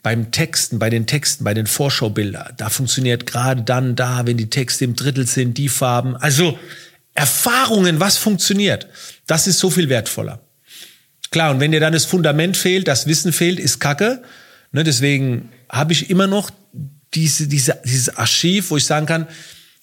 beim 0.03 0.31
Texten, 0.31 0.79
bei 0.79 0.89
den 0.89 1.05
Texten, 1.05 1.43
bei 1.43 1.53
den 1.53 1.67
Vorschaubildern, 1.67 2.53
da 2.55 2.69
funktioniert 2.69 3.25
gerade 3.25 3.63
dann 3.63 3.95
da, 3.95 4.25
wenn 4.25 4.37
die 4.37 4.49
Texte 4.49 4.85
im 4.85 4.95
Drittel 4.95 5.27
sind, 5.27 5.57
die 5.57 5.67
Farben. 5.67 6.15
Also 6.15 6.57
Erfahrungen, 7.13 7.99
was 7.99 8.15
funktioniert, 8.15 8.87
das 9.25 9.47
ist 9.47 9.59
so 9.59 9.69
viel 9.69 9.89
wertvoller. 9.89 10.39
Klar, 11.29 11.51
und 11.51 11.59
wenn 11.59 11.71
dir 11.71 11.81
dann 11.81 11.91
das 11.91 12.05
Fundament 12.05 12.55
fehlt, 12.55 12.87
das 12.87 13.07
Wissen 13.07 13.33
fehlt, 13.33 13.59
ist 13.59 13.79
Kacke. 13.79 14.23
Ne, 14.71 14.83
deswegen 14.83 15.49
habe 15.69 15.91
ich 15.91 16.09
immer 16.09 16.27
noch 16.27 16.51
diese, 17.13 17.47
diese, 17.47 17.77
dieses 17.83 18.15
Archiv, 18.15 18.71
wo 18.71 18.77
ich 18.77 18.85
sagen 18.85 19.07
kann, 19.07 19.27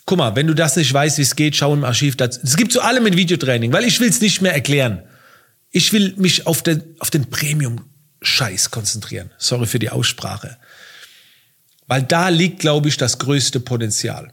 guck 0.06 0.18
mal, 0.18 0.36
wenn 0.36 0.46
du 0.46 0.54
das 0.54 0.76
nicht 0.76 0.92
weißt, 0.92 1.18
wie 1.18 1.22
es 1.22 1.36
geht, 1.36 1.56
schau 1.56 1.72
im 1.72 1.84
Archiv. 1.84 2.16
Es 2.18 2.56
gibt 2.56 2.72
so 2.72 2.80
alle 2.80 3.00
mit 3.00 3.16
Videotraining, 3.16 3.72
weil 3.72 3.84
ich 3.84 4.00
will 4.00 4.08
es 4.08 4.20
nicht 4.20 4.42
mehr 4.42 4.52
erklären. 4.52 5.02
Ich 5.70 5.92
will 5.92 6.14
mich 6.16 6.46
auf 6.46 6.62
den, 6.62 6.82
auf 6.98 7.10
den 7.10 7.30
Premium-Scheiß 7.30 8.70
konzentrieren. 8.70 9.30
Sorry 9.38 9.66
für 9.66 9.78
die 9.78 9.90
Aussprache. 9.90 10.58
Weil 11.86 12.02
da 12.02 12.28
liegt, 12.28 12.60
glaube 12.60 12.88
ich, 12.88 12.96
das 12.96 13.18
größte 13.18 13.60
Potenzial. 13.60 14.32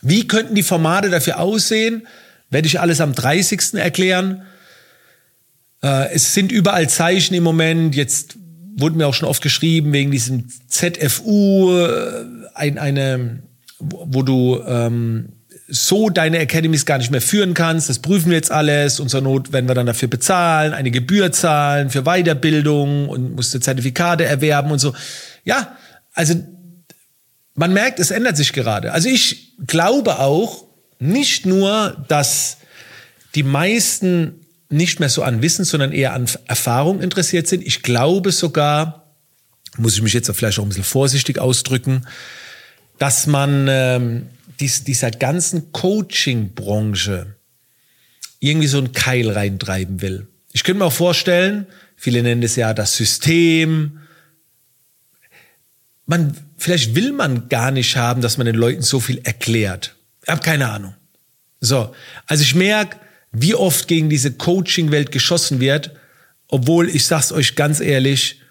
Wie 0.00 0.26
könnten 0.26 0.54
die 0.54 0.62
Formate 0.64 1.08
dafür 1.08 1.38
aussehen? 1.38 2.06
Werde 2.50 2.66
ich 2.66 2.80
alles 2.80 3.00
am 3.00 3.14
30. 3.14 3.74
erklären. 3.74 4.42
Äh, 5.82 6.12
es 6.12 6.34
sind 6.34 6.52
überall 6.52 6.88
Zeichen 6.88 7.34
im 7.34 7.44
Moment. 7.44 7.94
Jetzt 7.94 8.36
wurde 8.76 8.96
mir 8.96 9.06
auch 9.06 9.14
schon 9.14 9.28
oft 9.28 9.42
geschrieben 9.42 9.92
wegen 9.92 10.10
diesem 10.10 10.48
ZFU, 10.66 11.76
äh, 11.78 12.24
ein, 12.54 12.78
eine, 12.78 13.42
wo 13.82 14.22
du 14.22 14.62
ähm, 14.66 15.28
so 15.68 16.10
deine 16.10 16.38
Academies 16.38 16.84
gar 16.84 16.98
nicht 16.98 17.10
mehr 17.10 17.22
führen 17.22 17.54
kannst. 17.54 17.88
Das 17.88 17.98
prüfen 17.98 18.30
wir 18.30 18.36
jetzt 18.36 18.50
alles. 18.50 19.00
Und 19.00 19.08
zur 19.08 19.22
Not 19.22 19.52
werden 19.52 19.68
wir 19.68 19.74
dann 19.74 19.86
dafür 19.86 20.08
bezahlen, 20.08 20.74
eine 20.74 20.90
Gebühr 20.90 21.32
zahlen 21.32 21.90
für 21.90 22.02
Weiterbildung 22.02 23.08
und 23.08 23.36
musst 23.36 23.54
du 23.54 23.58
Zertifikate 23.58 24.24
erwerben 24.24 24.70
und 24.70 24.78
so. 24.78 24.94
Ja, 25.44 25.76
also 26.12 26.34
man 27.54 27.72
merkt, 27.72 28.00
es 28.00 28.10
ändert 28.10 28.36
sich 28.36 28.52
gerade. 28.52 28.92
Also 28.92 29.08
ich 29.08 29.56
glaube 29.66 30.18
auch 30.18 30.66
nicht 30.98 31.46
nur, 31.46 32.04
dass 32.08 32.58
die 33.34 33.42
meisten 33.42 34.46
nicht 34.68 35.00
mehr 35.00 35.08
so 35.08 35.22
an 35.22 35.42
Wissen, 35.42 35.64
sondern 35.64 35.92
eher 35.92 36.12
an 36.12 36.26
Erfahrung 36.46 37.00
interessiert 37.00 37.46
sind. 37.46 37.66
Ich 37.66 37.82
glaube 37.82 38.32
sogar, 38.32 39.14
muss 39.76 39.94
ich 39.94 40.02
mich 40.02 40.12
jetzt 40.12 40.30
vielleicht 40.34 40.58
auch 40.58 40.64
ein 40.64 40.68
bisschen 40.68 40.84
vorsichtig 40.84 41.38
ausdrücken, 41.38 42.06
dass 43.02 43.26
man 43.26 43.66
ähm, 43.68 44.28
dies, 44.60 44.84
dieser 44.84 45.10
ganzen 45.10 45.72
Coaching-Branche 45.72 47.34
irgendwie 48.38 48.68
so 48.68 48.78
einen 48.78 48.92
Keil 48.92 49.28
reintreiben 49.28 50.00
will. 50.02 50.28
Ich 50.52 50.62
könnte 50.62 50.78
mir 50.78 50.84
auch 50.84 50.92
vorstellen, 50.92 51.66
viele 51.96 52.22
nennen 52.22 52.44
es 52.44 52.54
ja 52.54 52.72
das 52.74 52.96
System. 52.96 53.98
Man, 56.06 56.36
vielleicht 56.56 56.94
will 56.94 57.10
man 57.10 57.48
gar 57.48 57.72
nicht 57.72 57.96
haben, 57.96 58.22
dass 58.22 58.38
man 58.38 58.46
den 58.46 58.54
Leuten 58.54 58.82
so 58.82 59.00
viel 59.00 59.18
erklärt. 59.24 59.96
Ich 60.22 60.28
habe 60.28 60.40
keine 60.40 60.70
Ahnung. 60.70 60.94
So, 61.58 61.92
also 62.28 62.44
ich 62.44 62.54
merke, 62.54 62.98
wie 63.32 63.56
oft 63.56 63.88
gegen 63.88 64.10
diese 64.10 64.30
Coaching-Welt 64.30 65.10
geschossen 65.10 65.58
wird, 65.58 65.90
obwohl 66.46 66.88
ich 66.88 67.04
sag's 67.04 67.32
euch 67.32 67.56
ganz 67.56 67.80
ehrlich, 67.80 68.41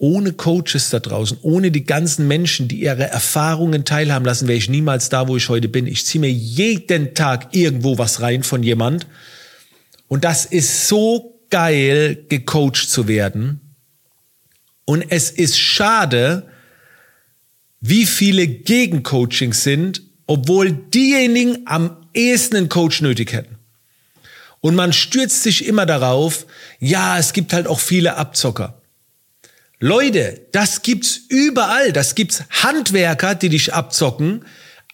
ohne 0.00 0.32
Coaches 0.32 0.88
da 0.88 0.98
draußen, 0.98 1.36
ohne 1.42 1.70
die 1.70 1.84
ganzen 1.84 2.26
Menschen, 2.26 2.68
die 2.68 2.80
ihre 2.80 3.04
Erfahrungen 3.04 3.84
teilhaben 3.84 4.24
lassen, 4.24 4.48
wäre 4.48 4.56
ich 4.56 4.70
niemals 4.70 5.10
da, 5.10 5.28
wo 5.28 5.36
ich 5.36 5.50
heute 5.50 5.68
bin. 5.68 5.86
Ich 5.86 6.06
ziehe 6.06 6.20
mir 6.20 6.32
jeden 6.32 7.14
Tag 7.14 7.54
irgendwo 7.54 7.98
was 7.98 8.22
rein 8.22 8.42
von 8.42 8.62
jemand. 8.62 9.06
Und 10.08 10.24
das 10.24 10.46
ist 10.46 10.88
so 10.88 11.38
geil, 11.50 12.24
gecoacht 12.30 12.88
zu 12.88 13.08
werden. 13.08 13.60
Und 14.86 15.04
es 15.10 15.30
ist 15.30 15.58
schade, 15.58 16.46
wie 17.82 18.06
viele 18.06 18.48
Gegencoachings 18.48 19.62
sind, 19.62 20.00
obwohl 20.26 20.72
diejenigen 20.72 21.66
am 21.66 22.06
ehesten 22.14 22.56
einen 22.56 22.68
Coach 22.70 23.02
nötig 23.02 23.34
hätten. 23.34 23.56
Und 24.60 24.74
man 24.74 24.94
stürzt 24.94 25.42
sich 25.42 25.66
immer 25.66 25.84
darauf, 25.84 26.46
ja, 26.78 27.18
es 27.18 27.34
gibt 27.34 27.52
halt 27.52 27.66
auch 27.66 27.80
viele 27.80 28.16
Abzocker. 28.16 28.79
Leute, 29.82 30.46
das 30.52 30.82
gibt's 30.82 31.22
überall. 31.28 31.92
Das 31.92 32.14
gibt's 32.14 32.44
Handwerker, 32.62 33.34
die 33.34 33.48
dich 33.48 33.72
abzocken, 33.72 34.44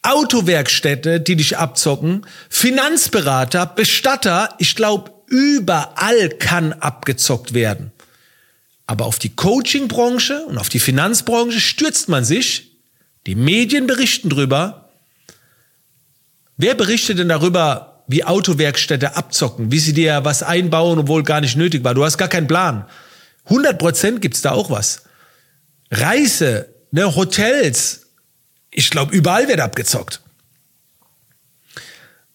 Autowerkstätte, 0.02 1.21
die 1.21 1.35
dich 1.35 1.59
abzocken, 1.59 2.25
Finanzberater, 2.49 3.66
Bestatter. 3.66 4.55
Ich 4.59 4.76
glaube, 4.76 5.11
überall 5.26 6.28
kann 6.28 6.73
abgezockt 6.73 7.52
werden. 7.52 7.90
Aber 8.87 9.07
auf 9.07 9.19
die 9.19 9.35
Coaching-Branche 9.35 10.47
und 10.47 10.57
auf 10.57 10.69
die 10.69 10.78
Finanzbranche 10.78 11.59
stürzt 11.61 12.09
man 12.09 12.25
sich. 12.25 12.71
Die 13.26 13.35
Medien 13.35 13.88
berichten 13.88 14.28
drüber. 14.28 14.88
Wer 16.57 16.76
berichtet 16.76 17.19
denn 17.19 17.28
darüber, 17.28 18.05
wie 18.07 18.23
Autowerkstätte 18.23 19.16
abzocken, 19.16 19.73
wie 19.73 19.81
sie 19.81 19.93
dir 19.93 20.25
was 20.25 20.45
einbauen, 20.45 21.00
obwohl 21.00 21.25
gar 21.25 21.40
nicht 21.40 21.57
nötig 21.57 21.83
war? 21.83 21.95
Du 21.95 22.05
hast 22.05 22.19
gar 22.19 22.28
keinen 22.28 22.47
Plan. 22.47 22.87
100 23.47 23.79
Prozent 23.79 24.23
gibt's 24.23 24.43
da 24.43 24.53
auch 24.53 24.71
was. 24.71 25.03
Reise, 25.91 26.75
ne, 26.91 27.15
Hotels. 27.15 28.07
Ich 28.71 28.91
glaube, 28.91 29.15
überall 29.15 29.49
wird 29.49 29.61
abgezockt. 29.61 30.21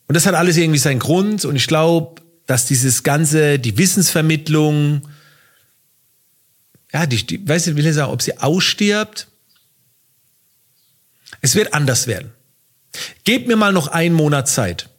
Und 0.07 0.15
das 0.15 0.25
hat 0.25 0.35
alles 0.35 0.57
irgendwie 0.57 0.79
seinen 0.79 0.99
Grund. 0.99 1.45
Und 1.45 1.55
ich 1.55 1.67
glaube, 1.67 2.21
dass 2.45 2.65
dieses 2.65 3.03
ganze, 3.03 3.59
die 3.59 3.77
Wissensvermittlung, 3.77 5.07
ja, 6.91 7.05
die, 7.05 7.25
die 7.25 7.47
weiß 7.47 7.67
ich, 7.67 7.75
will 7.75 7.85
ich 7.85 7.95
sagen, 7.95 8.11
ob 8.11 8.21
sie 8.21 8.37
ausstirbt. 8.37 9.27
Es 11.41 11.55
wird 11.55 11.73
anders 11.73 12.07
werden. 12.07 12.31
Gebt 13.23 13.47
mir 13.47 13.55
mal 13.55 13.71
noch 13.73 13.87
einen 13.87 14.15
Monat 14.15 14.49
Zeit. 14.49 14.89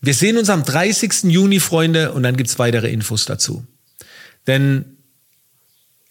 Wir 0.00 0.14
sehen 0.14 0.36
uns 0.36 0.50
am 0.50 0.64
30. 0.64 1.24
Juni, 1.24 1.60
Freunde, 1.60 2.12
und 2.12 2.22
dann 2.22 2.36
gibt's 2.36 2.58
weitere 2.58 2.90
Infos 2.90 3.24
dazu. 3.24 3.66
Denn 4.46 4.96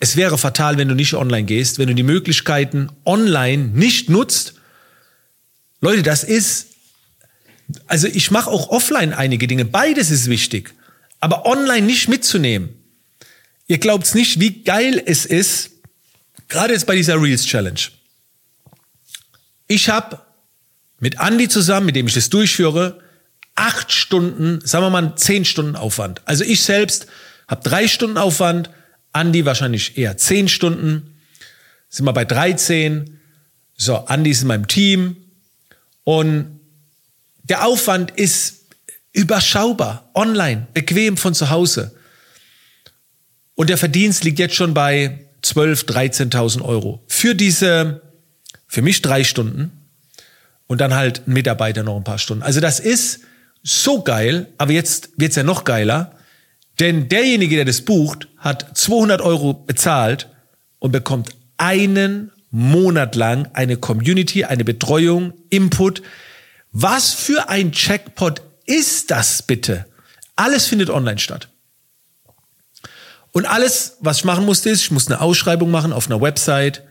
es 0.01 0.15
wäre 0.15 0.39
fatal, 0.39 0.79
wenn 0.79 0.87
du 0.87 0.95
nicht 0.95 1.13
online 1.13 1.45
gehst, 1.45 1.77
wenn 1.77 1.87
du 1.87 1.93
die 1.93 2.01
Möglichkeiten 2.03 2.89
online 3.05 3.65
nicht 3.65 4.09
nutzt. 4.09 4.55
Leute, 5.79 6.01
das 6.01 6.23
ist, 6.23 6.69
also 7.85 8.07
ich 8.07 8.31
mache 8.31 8.49
auch 8.49 8.69
offline 8.69 9.13
einige 9.13 9.45
Dinge, 9.47 9.63
beides 9.63 10.09
ist 10.09 10.27
wichtig, 10.27 10.73
aber 11.19 11.45
online 11.45 11.85
nicht 11.85 12.09
mitzunehmen. 12.09 12.69
Ihr 13.67 13.77
glaubt's 13.77 14.15
nicht, 14.15 14.39
wie 14.39 14.63
geil 14.63 15.01
es 15.05 15.27
ist, 15.27 15.69
gerade 16.47 16.73
jetzt 16.73 16.87
bei 16.87 16.95
dieser 16.95 17.21
Reels 17.21 17.45
Challenge. 17.45 17.79
Ich 19.67 19.87
habe 19.87 20.19
mit 20.99 21.19
Andy 21.19 21.47
zusammen, 21.47 21.85
mit 21.85 21.95
dem 21.95 22.07
ich 22.07 22.15
das 22.15 22.29
durchführe, 22.29 22.99
acht 23.53 23.91
Stunden, 23.91 24.61
sagen 24.65 24.83
wir 24.83 24.89
mal 24.89 25.15
zehn 25.15 25.45
Stunden 25.45 25.75
Aufwand. 25.75 26.23
Also 26.25 26.43
ich 26.43 26.63
selbst 26.63 27.05
habe 27.47 27.61
drei 27.61 27.87
Stunden 27.87 28.17
Aufwand, 28.17 28.71
Andi 29.13 29.45
wahrscheinlich 29.45 29.97
eher 29.97 30.17
10 30.17 30.47
Stunden. 30.47 31.17
Sind 31.89 32.05
wir 32.05 32.13
bei 32.13 32.25
13. 32.25 33.19
So, 33.77 33.97
Andi 34.05 34.31
ist 34.31 34.41
in 34.41 34.47
meinem 34.47 34.67
Team. 34.67 35.17
Und 36.03 36.59
der 37.43 37.65
Aufwand 37.65 38.11
ist 38.11 38.65
überschaubar, 39.13 40.09
online, 40.13 40.67
bequem 40.73 41.17
von 41.17 41.33
zu 41.33 41.49
Hause. 41.49 41.93
Und 43.55 43.69
der 43.69 43.77
Verdienst 43.77 44.23
liegt 44.23 44.39
jetzt 44.39 44.55
schon 44.55 44.73
bei 44.73 45.19
12.000, 45.43 46.31
13.000 46.31 46.61
Euro. 46.61 47.03
Für 47.07 47.35
diese, 47.35 48.01
für 48.67 48.81
mich 48.81 49.01
drei 49.01 49.23
Stunden 49.23 49.71
und 50.67 50.79
dann 50.79 50.93
halt 50.93 51.27
ein 51.27 51.33
Mitarbeiter 51.33 51.83
noch 51.83 51.97
ein 51.97 52.03
paar 52.03 52.19
Stunden. 52.19 52.43
Also 52.43 52.59
das 52.59 52.79
ist 52.79 53.21
so 53.63 54.01
geil, 54.01 54.47
aber 54.57 54.71
jetzt 54.71 55.09
wird's 55.17 55.35
ja 55.35 55.43
noch 55.43 55.63
geiler. 55.63 56.17
Denn 56.81 57.09
derjenige, 57.09 57.57
der 57.57 57.65
das 57.65 57.81
bucht, 57.81 58.27
hat 58.37 58.75
200 58.75 59.21
Euro 59.21 59.53
bezahlt 59.53 60.29
und 60.79 60.91
bekommt 60.91 61.29
einen 61.57 62.31
Monat 62.49 63.15
lang 63.15 63.47
eine 63.53 63.77
Community, 63.77 64.45
eine 64.45 64.65
Betreuung, 64.65 65.33
Input. 65.51 66.01
Was 66.71 67.13
für 67.13 67.49
ein 67.49 67.71
Checkpot 67.71 68.41
ist 68.65 69.11
das 69.11 69.43
bitte? 69.43 69.85
Alles 70.35 70.65
findet 70.65 70.89
online 70.89 71.19
statt. 71.19 71.49
Und 73.31 73.45
alles, 73.45 73.97
was 73.99 74.17
ich 74.17 74.25
machen 74.25 74.45
musste, 74.45 74.71
ist, 74.71 74.81
ich 74.81 74.89
muss 74.89 75.05
eine 75.05 75.21
Ausschreibung 75.21 75.69
machen 75.69 75.93
auf 75.93 76.09
einer 76.09 76.19
Website. 76.19 76.81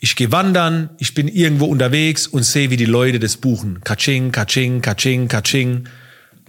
Ich 0.00 0.16
gehe 0.16 0.32
wandern, 0.32 0.88
ich 0.96 1.12
bin 1.12 1.28
irgendwo 1.28 1.66
unterwegs 1.66 2.26
und 2.26 2.44
sehe, 2.44 2.70
wie 2.70 2.78
die 2.78 2.86
Leute 2.86 3.18
das 3.18 3.36
buchen. 3.36 3.82
Kaching, 3.84 4.32
kaching, 4.32 4.80
kaching, 4.80 5.28
kaching. 5.28 5.86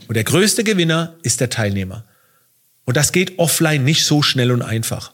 Und 0.07 0.15
der 0.15 0.23
größte 0.23 0.63
Gewinner 0.63 1.17
ist 1.23 1.41
der 1.41 1.49
Teilnehmer. 1.49 2.05
Und 2.89 2.97
das 2.97 3.11
geht 3.11 3.37
offline 3.37 3.83
nicht 3.83 4.03
so 4.03 4.23
schnell 4.23 4.51
und 4.51 4.63
einfach. 4.63 5.11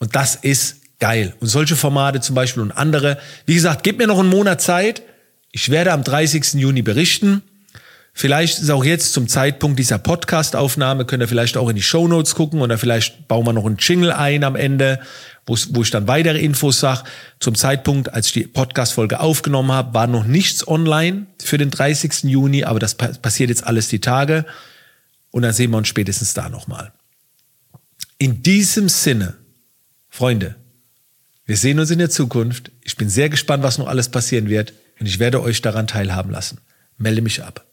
Und 0.00 0.16
das 0.16 0.34
ist 0.34 0.78
geil. 0.98 1.36
Und 1.38 1.46
solche 1.46 1.76
Formate 1.76 2.20
zum 2.20 2.34
Beispiel 2.34 2.64
und 2.64 2.72
andere. 2.72 3.18
Wie 3.46 3.54
gesagt, 3.54 3.84
gebt 3.84 4.00
mir 4.00 4.08
noch 4.08 4.18
einen 4.18 4.28
Monat 4.28 4.60
Zeit. 4.60 5.02
Ich 5.52 5.70
werde 5.70 5.92
am 5.92 6.02
30. 6.02 6.54
Juni 6.54 6.82
berichten. 6.82 7.42
Vielleicht 8.12 8.58
ist 8.58 8.70
auch 8.70 8.84
jetzt 8.84 9.12
zum 9.12 9.28
Zeitpunkt 9.28 9.78
dieser 9.78 9.98
Podcast-Aufnahme, 9.98 11.04
könnt 11.04 11.22
ihr 11.22 11.28
vielleicht 11.28 11.56
auch 11.56 11.68
in 11.68 11.76
die 11.76 11.82
Show 11.84 12.08
Notes 12.08 12.34
gucken 12.34 12.60
oder 12.60 12.76
vielleicht 12.76 13.28
bauen 13.28 13.46
wir 13.46 13.52
noch 13.52 13.66
einen 13.66 13.76
Jingle 13.76 14.10
ein 14.10 14.42
am 14.42 14.56
Ende, 14.56 14.98
wo 15.46 15.82
ich 15.82 15.90
dann 15.92 16.08
weitere 16.08 16.40
Infos 16.40 16.80
sage. 16.80 17.04
Zum 17.38 17.54
Zeitpunkt, 17.54 18.12
als 18.14 18.26
ich 18.26 18.32
die 18.32 18.46
Podcast-Folge 18.48 19.20
aufgenommen 19.20 19.70
habe, 19.70 19.94
war 19.94 20.08
noch 20.08 20.24
nichts 20.24 20.66
online 20.66 21.26
für 21.40 21.56
den 21.56 21.70
30. 21.70 22.24
Juni, 22.24 22.64
aber 22.64 22.80
das 22.80 22.96
passiert 22.96 23.50
jetzt 23.50 23.64
alles 23.64 23.86
die 23.86 24.00
Tage. 24.00 24.44
Und 25.30 25.42
dann 25.42 25.52
sehen 25.52 25.70
wir 25.70 25.76
uns 25.76 25.86
spätestens 25.86 26.34
da 26.34 26.48
nochmal. 26.48 26.92
In 28.18 28.42
diesem 28.42 28.88
Sinne, 28.88 29.36
Freunde, 30.08 30.56
wir 31.44 31.56
sehen 31.56 31.78
uns 31.78 31.90
in 31.90 31.98
der 31.98 32.10
Zukunft. 32.10 32.72
Ich 32.82 32.96
bin 32.96 33.08
sehr 33.08 33.28
gespannt, 33.28 33.62
was 33.62 33.78
noch 33.78 33.86
alles 33.86 34.08
passieren 34.08 34.48
wird 34.48 34.72
und 34.98 35.06
ich 35.06 35.18
werde 35.18 35.42
euch 35.42 35.62
daran 35.62 35.86
teilhaben 35.86 36.30
lassen. 36.30 36.60
Melde 36.96 37.22
mich 37.22 37.42
ab. 37.42 37.66